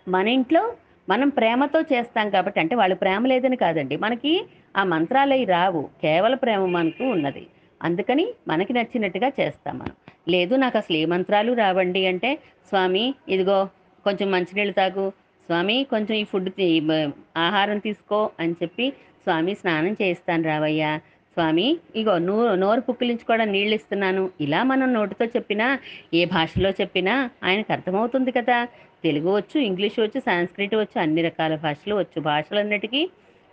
మన 0.07 0.27
ఇంట్లో 0.27 0.73
మనం 1.09 1.29
ప్రేమతో 1.29 1.81
చేస్తాం 1.81 2.29
కాబట్టి 2.29 2.59
అంటే 2.59 2.75
వాళ్ళు 2.75 2.95
ప్రేమ 2.95 3.25
లేదని 3.25 3.55
కాదండి. 3.55 3.95
మనకి 3.95 4.47
ఆ 4.77 4.83
మంత్రాలు 4.83 5.33
అవి 5.33 5.45
రావు. 5.45 5.89
కేవల 6.01 6.35
ప్రేమ 6.35 6.65
మనకు 6.65 7.03
ఉన్నది. 7.03 7.47
అందుకని 7.83 8.27
మనకి 8.47 8.73
నచ్చినట్టుగా 8.73 9.31
చేస్తాం 9.39 9.77
మనం. 9.77 9.91
లేదు 10.29 10.55
నాకు 10.55 10.77
అసలు 10.77 10.97
ఏ 10.97 11.05
మంత్రాలు 11.05 11.53
రావండి 11.53 12.07
అంటే 12.07 12.35
స్వామి 12.69 13.15
ఇదిగో 13.29 13.69
కొంచెం 14.03 14.31
మంచినీళ్ళు 14.31 14.73
తాగు. 14.73 15.09
స్వామి 15.45 15.87
కొంచెం 15.89 16.13
ఈ 16.13 16.23
ఫుడ్ 16.23 16.49
తీ- 16.49 17.09
ఆహారం 17.37 17.77
తీసుకో 17.77 18.31
అని 18.39 18.51
చెప్పి 18.51 18.89
స్వామి 19.23 19.55
స్నానం 19.55 19.93
చేయిస్తాను 19.93 20.43
రావయ్యా. 20.43 20.99
స్వామి 21.37 21.65
ఇగో 21.95 22.13
నోరు 22.19 22.55
నోరు 22.55 22.81
పుక్కిలించుకోవడం 22.81 23.47
నీళ్ళు 23.47 23.75
ఇస్తున్నాను 23.75 24.23
ఇలా 24.41 24.63
మనం 24.63 24.87
నోటితో 24.93 25.25
చెప్పినా 25.25 25.67
ఏ 26.13 26.25
భాషలో 26.25 26.69
చెప్పినా 26.79 27.13
ఆయనకు 27.43 27.71
అర్థమవుతుంది 27.71 28.31
కదా. 28.31 28.57
తెలుగు 29.03 29.29
వచ్చు 29.35 29.57
ఇంగ్లీష్ 29.61 29.99
వచ్చు 29.99 30.19
సాంస్క్రిట్ 30.19 30.75
వచ్చు 30.75 30.97
అన్ని 31.01 31.21
రకాల 31.21 31.55
భాషలు 31.55 31.95
వచ్చు. 31.95 32.19
భాషలన్నిటికీ 32.21 33.01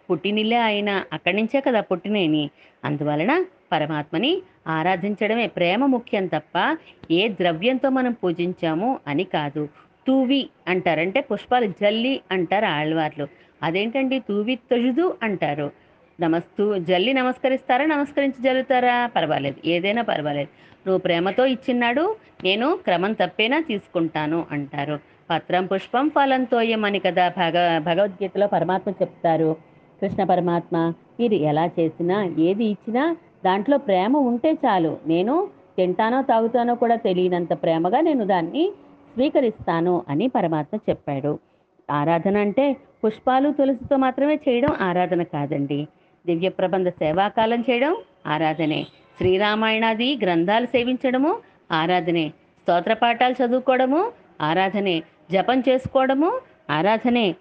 పుట్టినిల్లే 0.09 0.59
ఆయన. 0.61 0.91
అక్కడి 1.13 1.37
నుంచే 1.37 1.61
కదా 1.61 1.81
పుట్టినేని 1.81 2.45
అందువలన 2.85 3.35
పరమాత్మని 3.73 4.33
ఆరాధించడమే 4.71 5.47
ప్రేమ 5.57 5.87
ముఖ్యం 5.87 6.27
తప్ప 6.27 6.57
ఏ 7.11 7.29
ద్రవ్యంతో 7.41 7.89
మనం 7.91 8.13
పూజించాము 8.23 8.91
అని 9.07 9.25
కాదు. 9.37 9.65
తూవి 10.07 10.43
అంటారంటే 10.69 11.21
పుష్పాలు 11.31 11.67
జల్లి 11.83 12.21
అంటారు 12.33 12.69
ఆళ్వార్లు. 12.79 13.27
అదేంటండి? 13.63 14.19
తూవి 14.29 14.55
తొజుదు 14.71 15.07
అంటారు. 15.23 15.69
నమస్తూ. 16.21 16.79
జల్లి 16.79 17.13
నమస్కరిస్తారా 17.13 17.85
నమస్కరించి 17.85 18.43
జల్లుతారా? 18.43 19.11
పర్వాలేదు. 19.17 19.69
ఏదైనా 19.69 20.03
పర్వాలేదు. 20.03 20.49
నువ్వు 20.87 20.99
ప్రేమతో 20.99 21.47
ఇచ్చిన్నాడు 21.47 22.17
నేను 22.45 22.79
క్రమం 22.85 23.13
తప్పేనా 23.13 23.61
తీసుకుంటాను 23.61 24.47
అంటారు. 24.51 24.99
పత్రం 25.31 25.67
పుష్పం 25.67 26.09
ఫలం 26.09 26.45
తోయమని 26.45 26.99
కదా 26.99 27.29
భగ 27.29 27.79
భగవద్గీతలో 27.79 28.47
పరమాత్మ 28.47 28.91
చెప్తారు. 28.91 29.57
కృష్ణ 30.03 30.25
పరమాత్మ 30.25 30.93
మీరు 31.21 31.35
ఎలా 31.35 31.67
చేసినా 31.67 32.25
ఏది 32.39 32.65
ఇచ్చినా 32.65 33.17
దాంట్లో 33.45 33.79
ప్రేమ 33.79 34.17
ఉంటే 34.17 34.53
చాలు. 34.53 34.99
నేను 35.07 35.49
తింటానో 35.77 36.23
తాగుతానో 36.23 36.75
కూడా 36.75 36.95
తెలియనంత 36.95 37.53
ప్రేమగా 37.53 38.01
నేను 38.01 38.27
దాన్ని 38.27 38.73
స్వీకరిస్తాను 39.15 40.05
అని 40.09 40.29
పరమాత్మ 40.29 40.79
చెప్పాడు. 40.91 41.39
ఆరాధన 41.91 42.37
అంటే 42.37 42.77
పుష్పాలు 43.05 43.51
తులసితో 43.51 43.97
మాత్రమే 43.97 44.41
చేయడం 44.49 44.69
ఆరాధన 44.81 45.23
కాదండి. 45.23 45.89
దివ్య 46.27 46.49
ప్రబంధ 46.49 46.89
సేవాకాలం 46.89 47.61
చేయడం 47.61 47.97
ఆరాధనే. 48.27 48.87
శ్రీరామాయణాది 49.19 50.19
గ్రంథాలు 50.23 50.67
సేవించడము 50.67 51.39
ఆరాధనే. 51.73 52.29
స్తోత్ర 52.63 52.93
పాఠాలు 52.93 53.35
చదువుకోవడము 53.41 54.13
ఆరాధనే. 54.41 55.03
జపం 55.33 55.61
చేసుకోవడము 55.61 56.41
ఆరాధనే. 56.71 57.35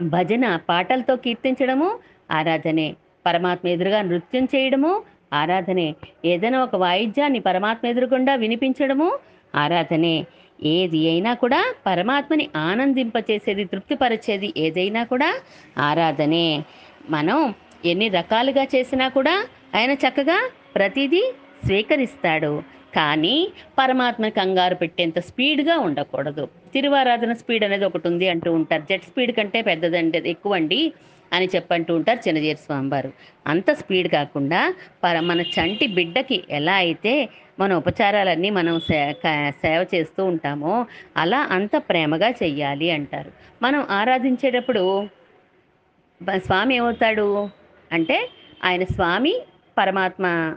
భజన 0.00 0.56
పాటలతో 0.68 1.16
కీర్తించడము 1.16 1.98
ఆరాధనే. 2.30 2.96
పరమాత్మ 3.26 3.68
ఎదురుగా 3.68 4.02
నృత్యం 4.02 4.44
చేయడము 4.44 5.02
ఆరాధనే. 5.32 5.94
ఏదైనా 6.24 6.64
ఒక 6.64 6.76
వాయిద్యాన్ని 6.76 7.40
పరమాత్మ 7.40 7.86
ఎదురుగుండా 7.86 8.34
వినిపించడము 8.34 9.18
ఆరాధనే. 9.54 10.26
ఏది 10.64 11.08
అయినా 11.10 11.34
కూడా 11.34 11.74
పరమాత్మని 11.86 12.48
ఆనందింపచేసేది 12.56 13.64
తృప్తిపరిచేది 13.64 14.52
ఏదైనా 14.56 15.04
కూడా 15.04 15.40
ఆరాధనే. 15.78 16.62
మనం 17.10 17.54
ఎన్ని 17.84 18.08
రకాలుగా 18.08 18.64
చేసినా 18.64 19.08
కూడా 19.08 19.46
ఆయన 19.74 19.92
చక్కగా 19.92 20.50
ప్రతిదీ 20.74 21.32
స్వీకరిస్తాడు. 21.66 22.62
కానీ 22.96 23.52
పరమాత్మ 23.78 24.28
కంగారు 24.28 24.74
పెట్టేంత 24.74 25.18
స్పీడ్గా 25.18 25.78
ఉండకూడదు. 25.78 26.48
తిరువారాధన 26.74 27.32
స్పీడ్ 27.32 27.64
అనేది 27.64 27.84
ఒకటి 27.84 28.08
ఉంది 28.08 28.28
అంటూ 28.28 28.52
ఉంటారు. 28.52 28.82
జెట్ 28.82 29.02
స్పీడ్ 29.02 29.32
కంటే 29.32 29.62
పెద్దదండి 29.62 30.30
ఎక్కువ 30.30 30.54
అండి 30.54 30.92
అని 31.32 31.48
చెప్పంటూ 31.56 31.94
ఉంటారు 31.94 32.28
చిన్నజీర 32.28 32.56
స్వామివారు. 32.56 33.12
అంత 33.46 33.70
స్పీడ్ 33.70 34.08
కాకుండా 34.08 34.74
పర 35.04 35.20
మన 35.20 35.40
చంటి 35.40 35.86
బిడ్డకి 35.86 36.44
ఎలా 36.50 36.72
అయితే 36.72 37.28
మన 37.60 37.74
ఉపచారాలన్నీ 37.74 38.50
మనం 38.50 38.80
సే 38.80 39.16
సేవ 39.50 39.86
చేస్తూ 39.94 40.24
ఉంటామో 40.24 40.86
అలా 41.16 41.38
అంత 41.50 41.70
ప్రేమగా 41.76 42.30
చెయ్యాలి 42.30 42.90
అంటారు. 42.90 43.32
మనం 43.62 43.86
ఆరాధించేటప్పుడు 43.90 45.08
స్వామి 46.36 46.76
ఏమవుతాడు? 46.76 47.48
అంటే 47.92 48.28
ఆయన 48.64 48.84
స్వామి 48.84 49.34
పరమాత్మ 49.78 50.54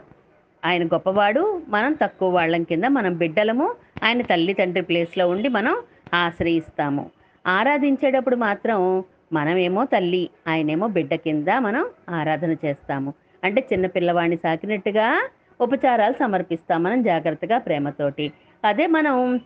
ఆయన 0.64 0.86
గొప్పవాడు 0.86 1.62
మనం 1.68 1.92
తక్కువ 1.92 2.34
వాళ్ళం 2.34 2.62
కింద 2.62 2.84
మనం 2.84 3.16
బిడ్డలము 3.16 3.74
ఆయన 4.04 4.22
తల్లి 4.22 4.52
తండ్రి 4.52 4.82
ప్లేస్లో 4.82 5.28
ఉండి 5.28 5.48
మనం 5.48 5.76
ఆశ్రయిస్తాము. 6.14 7.10
ఆరాధించేటప్పుడు 7.46 8.36
మాత్రం 8.36 9.04
మనమేమో 9.32 9.84
తల్లి 9.84 10.30
ఆయనేమో 10.48 10.86
బిడ్డ 10.86 11.14
కింద 11.14 11.48
మనం 11.58 11.86
ఆరాధన 12.08 12.56
చేస్తాము. 12.64 13.14
అంటే 13.44 13.66
చిన్న 13.72 13.86
పిల్లవాడిని 13.86 14.36
సాకినట్టుగా 14.36 15.28
ఉపచారాలు 15.60 16.12
సమర్పిస్తాం 16.12 16.82
మనం 16.82 17.02
జాగ్రత్తగా 17.02 17.58
ప్రేమతోటి. 17.58 18.32
అదే 18.64 18.86
మనం 18.86 19.40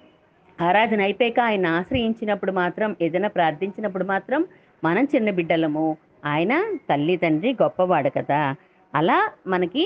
ఆరాధన 0.61 1.01
అయిపోయాక 1.01 1.41
ఆయన 1.41 1.67
ఆశ్రయించినప్పుడు 1.67 2.53
మాత్రం 2.53 2.97
ఏదైనా 3.03 3.29
ప్రార్థించినప్పుడు 3.29 4.05
మాత్రం 4.05 4.45
మనం 4.85 5.09
చిన్న 5.15 5.31
బిడ్డలము 5.31 5.97
ఆయన 6.27 6.77
తల్లి 6.91 7.17
తండ్రి 7.17 7.51
గొప్పవాడు 7.63 8.11
కదా. 8.11 8.41
అలా 8.95 9.19
మనకి 9.47 9.85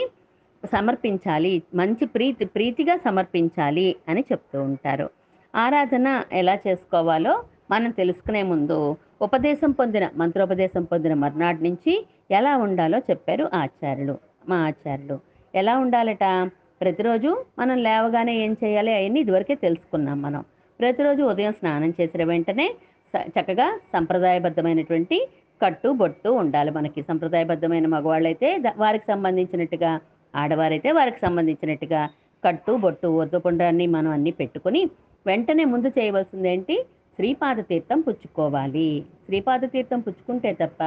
సమర్పించాలి 0.64 1.62
మంచి 1.74 2.04
ప్రీతి 2.06 2.44
ప్రీతిగా 2.44 2.96
సమర్పించాలి 2.96 3.96
అని 4.08 4.24
చెప్తూ 4.32 4.62
ఉంటారు. 4.62 5.10
ఆరాధన 5.56 6.24
ఎలా 6.32 6.58
చేసుకోవాలో 6.66 7.34
మనం 7.70 7.90
తెలుసుకునే 7.90 8.42
ముందు 8.42 8.96
ఉపదేశం 9.22 9.70
పొందిన 9.70 10.10
మంత్రోపదేశం 10.16 10.84
పొందిన 10.84 11.14
మర్నాటి 11.14 11.62
నుంచి 11.62 12.06
ఎలా 12.30 12.56
ఉండాలో 12.56 12.98
చెప్పారు 12.98 13.50
ఆచార్యులు 13.54 14.18
మా 14.48 14.58
ఆచార్యులు. 14.66 15.20
ఎలా 15.54 15.78
ఉండాలట? 15.78 16.50
ప్రతిరోజు 16.80 17.30
మనం 17.58 17.76
లేవగానే 17.78 18.34
ఏం 18.44 18.56
చేయాలి 18.64 18.92
అవన్నీ 18.94 19.20
ఇదివరకే 19.20 19.54
తెలుసుకున్నాం 19.54 20.22
మనం. 20.22 20.44
ప్రతిరోజు 20.80 21.22
ఉదయం 21.22 21.52
స్నానం 21.52 21.94
చేసిన 22.00 22.24
వెంటనే 22.24 22.74
చక్కగా 23.16 23.80
సంప్రదాయబద్ధమైనటువంటి 23.92 25.28
కట్టు 25.62 25.88
బొట్టు 26.00 26.30
ఉండాలి 26.42 26.70
మనకి. 26.70 27.00
సంప్రదాయబద్ధమైన 27.08 27.86
మగవాళ్ళైతే 27.94 28.48
వారికి 28.82 29.06
సంబంధించినట్టుగా 29.12 29.92
ఆడవారైతే 30.34 30.88
వారికి 30.98 31.20
సంబంధించినట్టుగా 31.26 32.02
కట్టు 32.42 32.72
బొట్టు 32.82 33.08
వద్దపుండాన్ని 33.20 33.86
మనం 33.96 34.10
అన్నీ 34.16 34.32
పెట్టుకొని 34.40 34.82
వెంటనే 35.26 35.64
ముందు 35.72 35.88
చేయవలసింది 35.98 36.48
ఏంటి? 36.48 36.76
శ్రీపాద 37.18 37.58
తీర్థం 37.70 38.00
పుచ్చుకోవాలి. 38.00 38.90
శ్రీపాద 39.26 39.62
తీర్థం 39.72 40.00
పుచ్చుకుంటే 40.00 40.50
తప్ప 40.60 40.82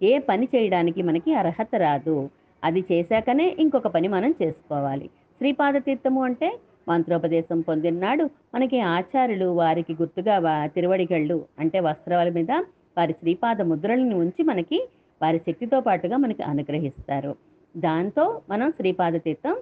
ఏ 0.00 0.12
పని 0.28 0.46
చేయడానికి 0.54 1.00
మనకి 1.08 1.30
అర్హత 1.40 1.72
రాదు. 1.84 2.16
అది 2.62 2.80
చేశాకనే 2.90 3.46
ఇంకొక 3.62 3.88
పని 3.96 4.08
మనం 4.08 4.30
చేసుకోవాలి. 4.42 5.06
శ్రీపాద 5.40 5.76
తీర్థము 5.86 6.20
అంటే 6.28 6.48
మంత్రోపదేశం 6.88 7.60
పొందినాడు 7.68 8.24
మనకి 8.54 8.78
ఆచార్యులు 8.96 9.48
వారికి 9.60 9.92
గుర్తుగా 10.00 10.34
తిరువడిగళ్ళు 10.74 11.38
అంటే 11.58 11.78
వస్త్రాల 11.80 12.28
మీద 12.38 12.52
వారి 12.96 13.12
శ్రీపాద 13.12 13.62
ముద్రలను 13.62 14.18
ఉంచి 14.18 14.42
మనకి 14.42 14.88
వారి 15.22 15.38
శక్తితో 15.38 15.80
పాటుగా 15.80 16.16
మనకి 16.16 16.42
అనుగ్రహిస్తారు. 16.42 17.36
దాంతో 17.76 18.40
మనం 18.50 18.70
శ్రీపాద 18.70 19.12
తీర్థం 19.12 19.56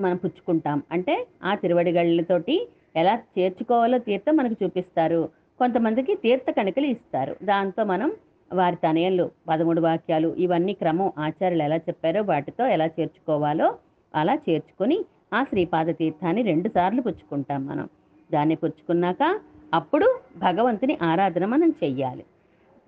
మనం 0.00 0.16
పుచ్చుకుంటాం. 0.16 0.82
అంటే 0.92 1.26
ఆ 1.44 1.54
తిరువడిగళ్ళతోటి 1.54 2.68
ఎలా 2.96 3.18
చేర్చుకోవాలో 3.38 3.98
తీర్థం 3.98 4.36
మనకు 4.36 4.64
చూపిస్తారు. 4.64 5.28
కొంతమందికి 5.58 6.14
తీర్థ 6.14 6.50
కణికలు 6.50 6.86
ఇస్తారు. 6.86 7.36
దాంతో 7.44 7.84
మనం 7.84 8.12
వారి 8.52 8.76
తనయలు 8.76 9.30
పదమూడు 9.48 9.80
వాక్యాలు 9.80 10.34
ఇవన్నీ 10.38 10.72
క్రమం 10.72 11.12
ఆచార్యులు 11.18 11.62
ఎలా 11.62 11.76
చెప్పారో 11.76 12.22
వాటితో 12.22 12.66
ఎలా 12.66 12.86
చేర్చుకోవాలో 12.86 13.74
అలా 14.14 14.34
చేర్చుకొని 14.34 15.04
ఆ 15.34 15.42
శ్రీపాద 15.44 15.86
తీర్థాన్ని 15.86 16.42
రెండు 16.42 16.68
సార్లు 16.68 17.02
పుచ్చుకుంటాం 17.02 17.66
మనం. 17.66 17.88
దాన్ని 18.32 18.54
పుచ్చుకున్నాక 18.54 19.40
అప్పుడు 19.74 20.20
భగవంతుని 20.38 20.98
ఆరాధన 21.02 21.44
మనం 21.44 21.74
చెయ్యాలి. 21.84 22.24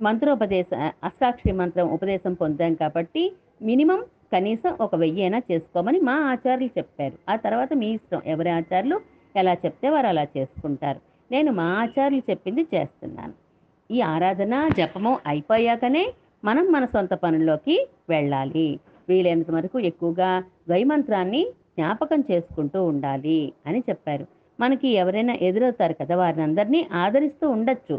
మంత్రోపదేశ 0.02 0.66
అష్టాక్షరి 1.04 1.52
మంత్రం 1.52 1.88
ఉపదేశం 1.88 2.32
పొందాం 2.34 2.74
కాబట్టి 2.74 3.32
మినిమం 3.62 4.00
కనీసం 4.32 4.76
ఒక 4.80 4.94
వెయ్యి 4.94 5.22
అయినా 5.22 5.42
చేసుకోమని 5.50 6.00
మా 6.00 6.12
ఆచార్యులు 6.12 6.78
చెప్పారు. 6.78 7.16
ఆ 7.28 7.36
తర్వాత 7.36 7.72
మీ 7.72 7.88
ఇష్టం 7.92 8.20
ఎవరి 8.26 8.50
ఆచార్యులు 8.50 9.00
ఎలా 9.36 9.54
చెప్తే 9.54 9.88
వారు 9.88 10.06
అలా 10.06 10.26
చేసుకుంటారు. 10.36 11.00
నేను 11.32 11.52
మా 11.52 11.62
ఆచార్యులు 11.62 12.30
చెప్పింది 12.30 12.66
చేస్తున్నాను. 12.74 13.32
ఈ 13.90 14.00
ఆరాధన 14.00 14.68
జపము 14.78 15.18
అయిపోయాకనే 15.26 16.04
మనం 16.44 16.72
మన 16.72 16.84
సొంత 16.84 17.14
పనుల్లోకి 17.14 17.86
వెళ్ళాలి. 18.08 18.78
వీలైనంత 19.08 19.50
వరకు 19.50 19.78
ఎక్కువగా 19.80 20.30
ద్వైమంత్రాన్ని 20.68 21.42
జ్ఞాపకం 21.78 22.24
చేసుకుంటూ 22.30 22.84
ఉండాలి 22.84 23.52
అని 23.66 23.80
చెప్పారు. 23.90 24.26
మనకి 24.60 24.88
ఎవరైనా 24.88 25.34
ఎదురవుతారు 25.42 25.94
కదా 26.00 26.16
వారిని 26.16 26.42
అందరినీ 26.42 26.88
ఆదరిస్తూ 26.92 27.50
ఉండొచ్చు. 27.50 27.96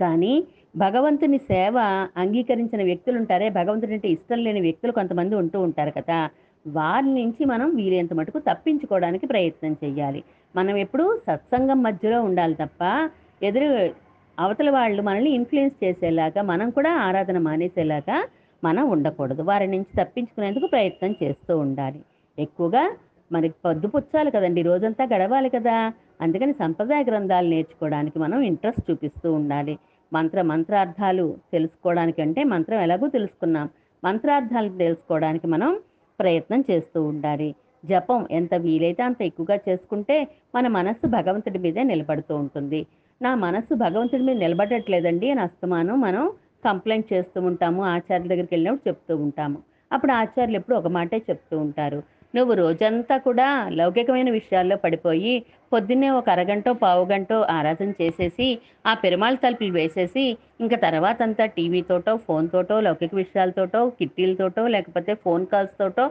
కానీ 0.00 0.44
భగవంతుని 0.76 1.38
సేవ 1.38 1.78
అంగీకరించిన 2.16 2.82
వ్యక్తులు 2.82 3.18
ఉంటారే 3.18 3.48
భగవంతుడి 3.48 3.92
అంటే 3.92 4.08
ఇష్టం 4.08 4.38
లేని 4.38 4.60
వ్యక్తులు 4.60 4.92
కొంతమంది 4.92 5.34
ఉంటూ 5.34 5.60
ఉంటారు 5.60 5.90
కదా. 5.90 6.28
వారి 6.66 7.06
నుంచి 7.06 7.44
మనం 7.44 7.74
వీలైనంత 7.76 8.14
మటుకు 8.14 8.38
తప్పించుకోవడానికి 8.38 9.26
ప్రయత్నం 9.26 9.76
చేయాలి 9.84 10.24
మనం 10.56 10.76
ఎప్పుడూ 10.76 11.16
సత్సంగం 11.26 11.82
మధ్యలో 11.82 12.22
ఉండాలి 12.22 12.54
తప్ప 12.54 13.10
ఎదురు 13.42 13.90
అవతల 14.38 14.70
వాళ్ళు 14.70 15.02
మనల్ని 15.02 15.30
ఇన్ఫ్లుయెన్స్ 15.30 15.84
చేసేలాగా 15.84 16.42
మనం 16.42 16.70
కూడా 16.70 16.90
ఆరాధన 16.90 17.38
మానేసేలాగా 17.38 18.28
మనం 18.64 18.90
ఉండకూడదు. 18.90 19.42
వారి 19.42 19.66
నుంచి 19.66 20.04
తప్పించుకునేందుకు 20.04 20.66
ప్రయత్నం 20.66 21.14
చేస్తూ 21.22 21.58
ఉండాలి. 21.58 22.00
ఎక్కువగా 22.38 22.96
మనకి 23.32 23.54
పొద్దుపుచ్చాలి 23.64 24.30
కదండి 24.30 24.62
రోజంతా 24.62 25.04
గడవాలి 25.04 25.48
కదా. 25.48 25.92
అందుకని 26.20 26.52
సంప్రదాయ 26.52 27.04
గ్రంథాలు 27.04 27.48
నేర్చుకోవడానికి 27.48 28.18
మనం 28.18 28.40
ఇంట్రెస్ట్ 28.40 28.90
చూపిస్తూ 28.90 29.32
ఉండాలి. 29.32 29.78
మంత్ర 30.14 30.42
మంత్రార్థాలు 30.42 31.36
తెలుసుకోవడానికి 31.52 32.22
అంటే 32.22 32.44
మంత్రం 32.44 32.78
ఎలాగో 32.80 33.08
తెలుసుకున్నాం. 33.08 33.68
మంత్రార్థాలు 34.04 34.68
తెలుసుకోవడానికి 34.78 35.46
మనం 35.46 35.78
ప్రయత్నం 36.20 36.64
చేస్తూ 36.70 37.02
ఉండాలి. 37.02 37.54
జపం 37.84 38.26
ఎంత 38.30 38.54
వీలైతే 38.54 39.02
అంత 39.02 39.22
ఎక్కువగా 39.22 39.58
చేసుకుంటే 39.68 40.16
మన 40.54 40.68
మనస్సు 40.68 41.06
భగవంతుడి 41.06 41.58
మీదే 41.58 41.82
నిలబడుతూ 41.82 42.36
ఉంటుంది. 42.36 42.86
నా 43.22 43.34
మనస్సు 43.34 43.74
భగవంతుడి 43.74 44.22
మీద 44.22 44.36
నిలబడట్లేదండి 44.36 45.30
అని 45.30 45.40
అస్తమానం 45.40 46.00
మనం 46.00 46.30
కంప్లైంట్ 46.64 47.12
చేస్తూ 47.12 47.40
ఉంటాము. 47.40 47.84
ఆచార్యుల 47.84 48.28
దగ్గరికి 48.28 48.54
వెళ్ళినప్పుడు 48.54 48.88
చెప్తూ 48.88 49.16
ఉంటాము. 49.16 49.58
అప్పుడు 49.92 50.12
ఆచార్యులు 50.12 50.56
ఎప్పుడు 50.56 50.76
ఒక 50.76 50.86
మాటే 50.86 51.18
చెప్తూ 51.30 51.58
ఉంటారు. 51.58 52.02
నువ్వు 52.34 52.54
రోజంతా 52.54 53.16
కూడా 53.18 53.48
లౌకికమైన 53.70 54.30
విషయాల్లో 54.30 54.76
పడిపోయి 54.76 55.34
పొద్దున్నే 55.72 56.10
ఒక 56.10 56.30
అరగంటో 56.30 56.72
పావుగంటో 56.74 57.40
ఆరాధన 57.50 57.92
చేసేసి 58.00 58.48
ఆ 58.86 58.94
పెరుమాళ్ 58.94 59.38
తలుపులు 59.38 59.72
వేసేసి 59.72 60.24
ఇంకా 60.60 60.76
తర్వాత 60.76 61.22
అంతా 61.22 61.46
టీవీతోటో 61.46 62.16
ఫోన్తోటో 62.26 62.80
లౌకిక 62.80 63.14
విషయాలతోటో 63.14 63.88
కిట్టీలతోటో 63.98 64.66
లేకపోతే 64.66 65.14
ఫోన్ 65.14 65.46
కాల్స్ 65.46 65.76
తోటో 65.78 66.06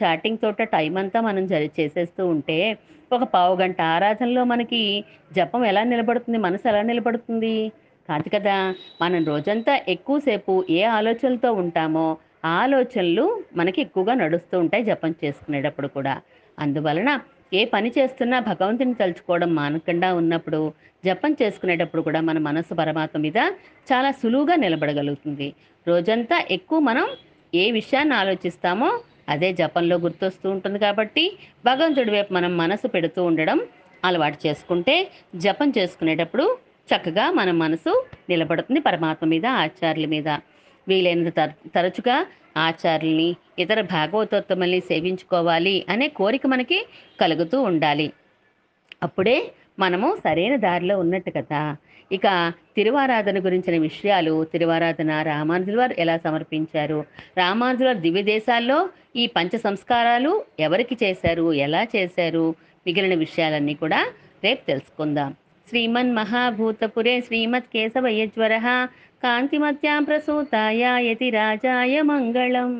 చాటింగ్ 0.00 0.38
టైం 0.72 0.96
అంతా 0.96 1.20
మనం 1.20 1.46
జరి 1.46 1.70
చేసేస్తూ 1.80 2.26
ఉంటే 2.28 2.58
ఒక 3.12 3.22
పావు 3.34 3.56
గంట 3.56 3.80
ఆరాధనలో 3.94 4.44
మనకి 4.44 4.80
జపం 5.32 5.64
ఎలా 5.64 5.82
నిలబడుతుంది 5.84 6.38
మనసు 6.38 6.68
ఎలా 6.68 6.82
నిలబడుతుంది? 6.82 7.56
కాదు 8.08 8.28
కదా 8.28 8.56
మనం 9.02 9.24
రోజంతా 9.24 9.80
ఎక్కువసేపు 9.88 10.64
ఏ 10.70 10.82
ఆలోచనలతో 10.90 11.52
ఉంటామో 11.52 12.06
ఆలోచనలు 12.54 13.24
మనకి 13.56 13.78
ఎక్కువగా 13.80 14.14
నడుస్తూ 14.22 14.56
ఉంటాయి 14.64 14.84
జపం 14.88 15.12
చేసుకునేటప్పుడు 15.22 15.88
కూడా. 15.96 16.14
అందువలన 16.58 17.10
ఏ 17.58 17.62
పని 17.72 17.88
చేస్తున్నా 17.96 18.36
భగవంతుని 18.50 18.94
తలుచుకోవడం 19.00 19.50
మానకుండా 19.54 20.08
ఉన్నప్పుడు 20.20 20.60
జపం 21.04 21.32
చేసుకునేటప్పుడు 21.40 22.02
కూడా 22.02 22.20
మన 22.28 22.38
మనసు 22.48 22.74
పరమాత్మ 22.74 23.18
మీద 23.26 23.38
చాలా 23.90 24.10
సులువుగా 24.22 24.54
నిలబడగలుగుతుంది. 24.64 25.48
రోజంతా 25.86 26.38
ఎక్కువ 26.56 26.78
మనం 26.90 27.06
ఏ 27.54 27.64
విషయాన్ని 27.70 28.14
ఆలోచిస్తామో 28.14 28.88
అదే 29.34 29.48
జపంలో 29.60 29.96
గుర్తొస్తూ 30.04 30.46
ఉంటుంది 30.54 30.78
కాబట్టి 30.78 31.24
భగవంతుడి 31.64 32.10
వైపు 32.10 32.32
మనం 32.34 32.52
మనసు 32.56 32.86
పెడుతూ 32.86 33.20
ఉండడం 33.30 33.60
అలవాటు 34.04 34.38
చేసుకుంటే 34.46 34.94
జపం 35.44 35.68
చేసుకునేటప్పుడు 35.78 36.44
చక్కగా 36.88 37.24
మన 37.30 37.50
మనసు 37.62 37.92
నిలబడుతుంది 38.30 38.80
పరమాత్మ 38.80 39.24
మీద 39.34 39.46
ఆచార్యుల 39.62 40.06
మీద. 40.06 40.28
వీలైనంత 40.88 41.36
తర- 41.36 41.68
తరచుగా 41.74 42.26
ఆచార్యుల్ని 42.56 43.36
ఇతర 43.58 43.80
భాగవతోత్తముల్ని 43.80 44.80
సేవించుకోవాలి 44.80 45.86
అనే 45.88 46.08
కోరిక 46.08 46.46
మనకి 46.46 46.86
కలుగుతూ 47.20 47.62
ఉండాలి. 47.62 48.12
అప్పుడే 49.02 49.50
మనము 49.78 50.16
సరైన 50.24 50.56
దారిలో 50.56 50.98
ఉన్నట్టు 50.98 51.32
కదా. 51.36 51.76
ఇక 52.12 52.52
తిరువారాధన 52.76 53.44
గురించిన 53.44 53.82
విషయాలు 53.82 54.44
తిరువారాధన 54.44 55.22
రామానుజుల 55.22 55.78
వారు 55.78 55.94
ఎలా 55.98 56.16
సమర్పించారు? 56.16 57.04
రామానుజుల 57.38 57.86
వారు 57.86 57.98
దివ్య 57.98 58.22
దేశాల్లో 58.22 58.88
ఈ 59.16 59.26
పంచ 59.26 59.58
సంస్కారాలు 59.58 60.44
ఎవరికి 60.60 60.96
చేశారు? 61.02 61.52
ఎలా 61.52 61.86
చేశారు? 61.96 62.54
మిగిలిన 62.86 63.18
విషయాలన్నీ 63.18 63.74
కూడా 63.74 64.06
రేపు 64.44 64.66
తెలుసుకుందాం. 64.66 65.34
శ్రీమన్ 65.68 66.12
మహాభూతపురే 66.12 67.20
శ్రీమత్ 67.20 67.64
కేశవయ్యజ్వర 67.64 68.88
కాంతిమత్యాం 69.26 70.02
ప్రసూతాయ 70.04 70.82
యతి 71.06 71.30
రాజాయ 71.30 72.02
మంగళం. 72.02 72.72